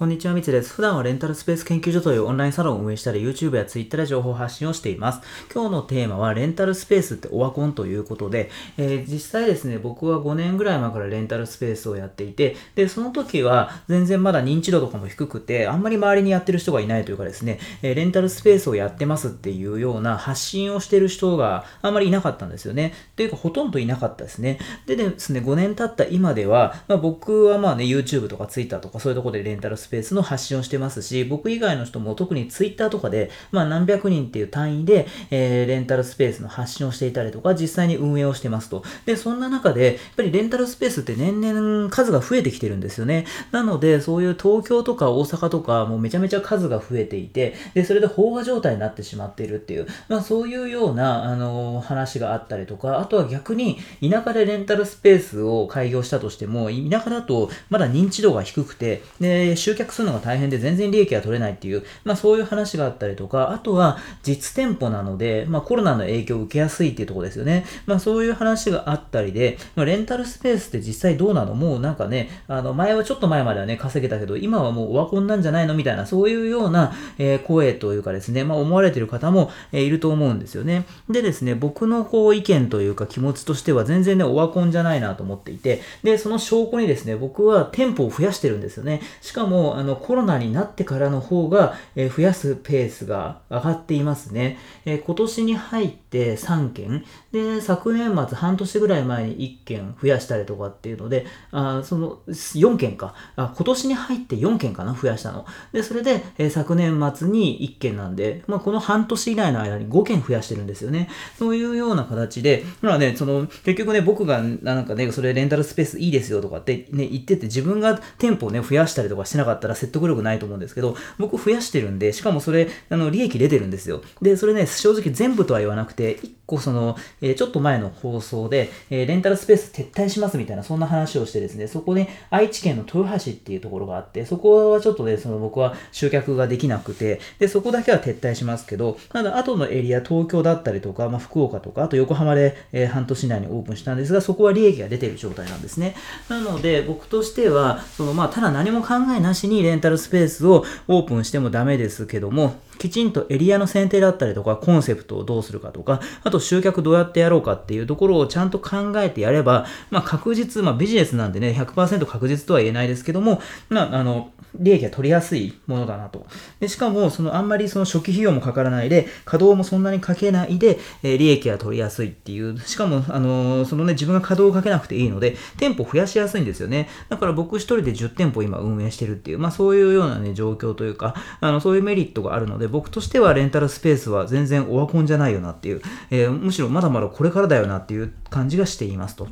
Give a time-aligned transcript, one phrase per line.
[0.00, 0.72] こんにちは、みつです。
[0.72, 5.20] 普段はレンタルスペース研究所というオンラインサロンを運営したり、YouTube や Twitter で情報発信をしています。
[5.52, 22.94] 今日のテーマは、レンタルスペースってオワコンということで、えー、実際ですね、僕は5年ぐらい前からレンタルスペースをやっていて、で、その時は全然まだ認知度とかも低くて、あんまり周りにやってる人がいないというかですね、えー、レンタルスペースをやってますっていうような発信をしてる人があんまりいなかったんですよね。
[23.16, 24.60] というか、ほとんどいなかったですね。
[24.86, 38.82] でですね、5年経った今では、まあ、僕はまあね、YouTube とか Twitter とかそういうところでレンタルスペースペースの発信をしてますし、僕以外の人も特にツイッターとかで、まあ何百人っていう単位で、えー、レンタルスペースの発信をしていたりとか、実際に運営をしてますと。
[39.04, 43.26] で、そんな中で、やっぱりレンタルスペースって年々数が増えてきてるんですよね。
[43.52, 67.64] なので、そういう東京とか大阪とか、もうめちゃめちゃ数が増えていて、で、それで飽和状態になってしまっているっていう、まあそういうような、あのー、話があったりとか、あとは逆に、田舎でレンタルスペースを開業したとしても、田舎だとまだ認知度が低くて、で、集客するのが大変で全然利益が取れないっていう、まあそういう話があったりとか、あとは実店舗なので、まあコロナの影響を受けやすいっていうところですよね。
[67.86, 71.54] まあそういう話があったりで、まあ、レンタルスペースって実際どうなの？
[71.54, 75.74] もうなんかね、あの前はちょっと前まではね、稼げたけど、今はもうオワコンなんじゃないの？
[75.74, 80.84] みたいな、そういうような、え、声というかですね、まあ思われてる方も、え、いると思うんですよね。
[81.08, 89.00] でですね、僕のこう意見というか気持ちとしては全然ね、オワコンじゃないなと思っていて、で、その証拠にですね、僕は店舗を増やしてるんですよね。
[89.20, 94.58] しかも、あの、コロナになってからの方が、え増やすペースが上がっていますね。
[94.84, 105.46] え今年に入って3件、で、昨年末半年ぐらい前に1件増やしたりとかっていうので、あその4件かあ、今年に入って4件かな、増やしたの。
[105.72, 111.08] で、それで、え昨年末に1件なんで、まあ、この半年以内の間に5件増やしてるんですよね。
[111.38, 124.02] そういうような形で、まあね、その、結局ね、僕がなんかね、それレンタルスペースいいですよとかってね、言ってて、自分が店舗をね、増やしたりとかしてなかったら説得力ないと思うんですけど、僕増やしてるんで、しかもそれ、あの、利益出てるんですよ。
[124.20, 145.94] で、それね、正直全部とは言わなくて、1個その、え、ちょっと前の放送で、え、レンタルスペース撤退しますみたいな、そんな話をしてですね、そこで、愛知県の豊橋っていうところがあって、そこはちょっとね、その僕は集客ができなくて、で、そこだけは撤退しますけど、ただ、後のエリア、東京だったりとか、まあ、福岡とか、あと横浜で、え、半年内にオープンしたんですが、そこは利益が出てる状態なんですね。
[146.28, 166.26] なので、僕としては、その、まあ、ただ何も考えなしにレンタルスペースをオープンしてもダメですけども、きちんとエリアの選定だったりとか、コンセプトをどうするかとか、あと集客どうやってやろうかっていうところをちゃんと考えてやれば、まあ確実、まあビジネスなんでね、100%確実とは言えないですけども、まああの、利益が取りやすいものだなと。
[166.58, 176.88] でしかも、そのあんまりその初期費用もかからないで、稼働もそんなにかけないで、えー、利益が取りやすいっていう、しかも、あのー、そのね、自分が稼働をかけなくていいので、店舗増やしやすいんですよね。
[177.08, 189.28] だから僕一人で10店舗今運営してるっていう、まあそういうようなね、状況というか、あの、そういうメリットがあるので、僕としてはレンタルスペースは全然オワコンじゃないよなっていう、えー、むしろまだまだこれからだよなっていう感じがしていますと。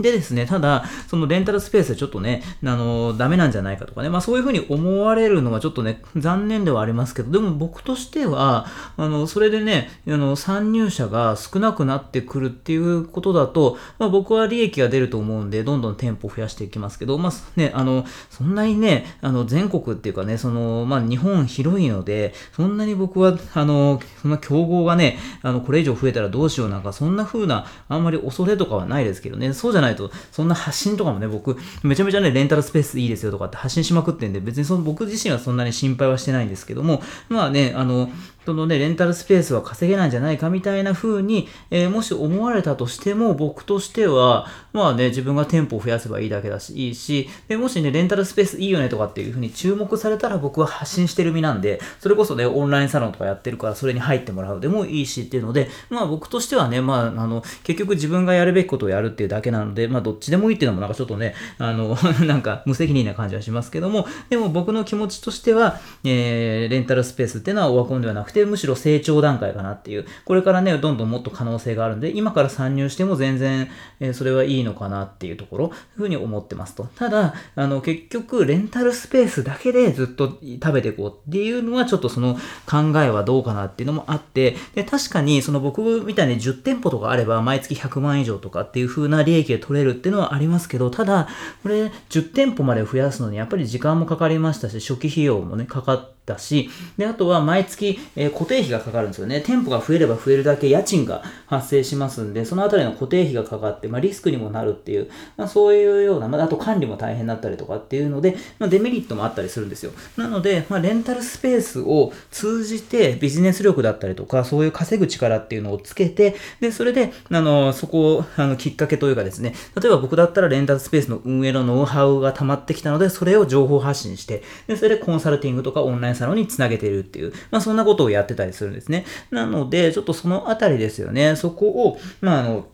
[0.00, 38.10] でですね、ただ、そのレンタルスペースでちょっとね、あの、ダメなんじゃないかとかね、まあそういうふうに思われるのはちょっとね、残念ではありますけど、でも僕としては、あの、それでね、あの、参入者が少なくなってくるっていうことだと、まあ僕は利益が出ると思うんで、どんどん店舗増やしていきますけど、まあね、あの、そんなにね、あの、全国っていうかね、その、まあ日本広いので、そんなに僕は、あの、そんな競合がね、あの、これ以上増えたらどうしようなんか、そんな風な、あんまり恐れとかはないですけどね、そうじゃないないと、そんな発信とかもね、僕、めちゃめちゃね、レンタルスペースいいですよとかって発信しまくってんで、別にその僕自身はそんなに心配はしてないんですけども、まあね、あの、
[38.46, 73.68] そのね、レンタルスペースは稼げないんじゃないかみたいな風に、えー、もし思われたとしても、僕としては、まあね、自分が店舗を増やせばいいだけだし、いいし、でもしね、レンタルスペースいいよねとかっていう風に注目されたら僕は発信してる身なんで、それこそね、オンラインサロンとかやってるから、それに入ってもらうでもいいしっていうので、まあ僕としてはね、まあ、あの、結局自分がやるべきことをやるっていうだけなので、まあどっちでもいいっていうのもなんかちょっとね、あの、 なんか無責任な感じはしますけども、でも僕の気持ちとしては、えー、レンタルスペースっていうのはオワコンではなくて、むしろ成長段階かなっていう、これからね、どんどんもっと可能性があるんで、今から参入しても全然、
[74.00, 76.84] えー、それはいいのかなっていうところ、ふうに思ってますと。
[76.96, 82.34] ただ、あの、結局、レンタルスペースだけでずっと食べていこうっていうのは、ちょっとその
[82.66, 91.28] 考えはどうかなっていうのもあって、で、確かに、その僕みたいに10店舗とかあれば、毎月100万以上とかっていう風な利益が取れるっていうのはありますけど、ただ、
[91.62, 96.68] これ、10店舗まで増やすのに、やっぱり時間もかかりましたし、初期費用もね、かかって、だし、
[96.98, 99.40] で、あとは毎月、えー、固定費がかかるんですよね。
[99.40, 109.92] 店舗が増えれば増えるだけ家賃が発生しますんで、そのあたりの固定費がかかって、まあ、リスクにもなるっていう、まあ、そういうような、まあ、あと管理も大変だったりとかっていうので、まあ、デメリットもあったりするんですよ。
[110.16, 129.04] なので、まあ、レンタルスペースを通じてビジネス力だったりとか、そういう稼ぐ力っていうのをつけて、で、それで、あの、そこを、あの、きっかけというかですね、例えば僕だったらレンタルスペースの運営のノウハウが溜まってきたので、それを情報発信して、で、それでコンサルティングとかオンラインサロンにつなげているっていう、まあ、そんなことをやってたりするんですね。
[129.30, 131.36] なので、ちょっとそのあたりですよね。
[131.36, 132.66] そこを、まあ、あの、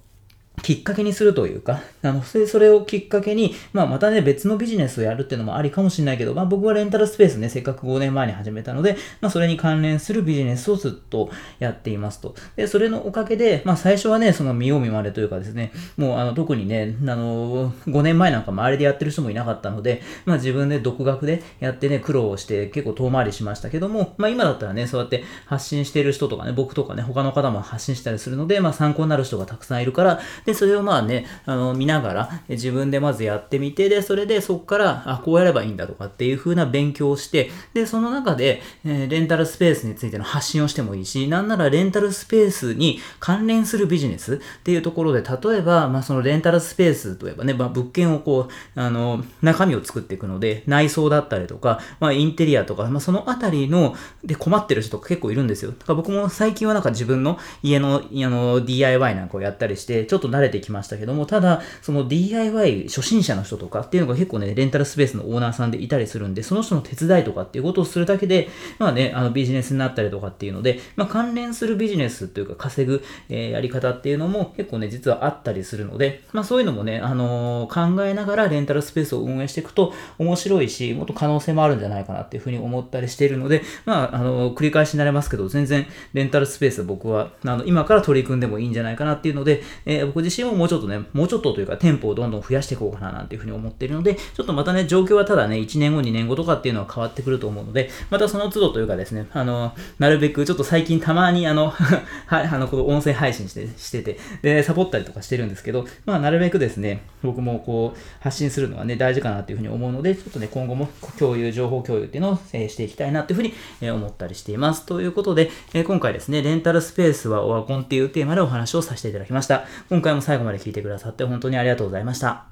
[0.62, 12.34] きっかけにするというか、 あの、それをきっかけに、まあ、またね、別のビジネスをやるっていうのもありかもしれないけど、まあ、僕はレンタルスペースね、せっかく5年前に始めたので、まあ、それに関連するビジネスをずっとやっていますと。
[12.56, 55.72] で、それのおかげで、まあ、最初はね、その見よう見まねというかですね、もう、あの、特にね、あの、5年前なんか周りでやってる人もいなかったので、まあ、自分で独学でやってね、苦労をして結構遠回りしましたけども、まあ、今だったらね、そうやって発信してる人とかね、僕とかね、他の方も発信したりするので、まあ、参考になる人がたくさんいるから、で、でそれをまあね、あの、見ながら、自分でまずやってみて、で、それでそこから、あ、こうやればいいんだとかっていう風な勉強をして、で、その中で、えー、レンタルスペースについての発信をしてもいいし、なんならレンタルスペースに関連するビジネスっていうところで、例えば、まあ、そのレンタルスペースといえばね、まあ、物件をこう、あの、中身を作っていくので、内装だったりとか、まあ、インテリアとか、まあ、そのあたりの、で困ってる人とか結構いるんですよ。
[55.72, 68.48] だから僕も最近はなんか自分の家の、あの、DIY なんかをやったりして、ちょっと慣れてきましたけども、ただ、その DIY 初心者の人とかっていうのが結構ね、レンタルスペースのオーナーさんでいたりするんで、その人の手伝いとかっていうことをするだけで、
[68.78, 101.70] まあね、あのビジネスになったりとかっていうので、まあ関連するビジネスっていうか稼ぐ、えー、やり方っていうのも結構ね、実はあったりするので、まあそういうのもね、あのー、考えながらレンタルスペースを運営していくと面白いし、もっと可能性もあるんじゃないかなっていうふうに思ったりしているので、まあ、あのー、繰り返しになりますけど、全然レンタルスペース僕は、あの、今から取り組んでもいいんじゃないかなっていうので、え僕自身ももうちょっとね、もうちょっとというか店舗をどんどん増やしていこうかななんていうふうに思っているので、ちょっとまたね、状況はただね、1年後、2年後とかっていうのは変わってくると思うので、またその都度というかですね、あの、なるべくちょっと最近たまにあの、
[102.26, 110.88] はい、あの、この音声配信して、してて、で、サボったりとかしてるんですけど、まあ、なるべくですね、僕もこう、発信するのがね、大事かなっていうふうに思うので、ちょっとね、今後も
[111.18, 114.86] 共有、情報共有っていうのを、えしていきたいなっていうふうに、え思ったりしています。
[114.86, 119.64] ということで、え今回ですね、レンタルスペースはオワコンっていうテーマでお話をさせていただきました。
[119.88, 122.51] 今回も最後まで聞いてくださって本当にありがとうございました。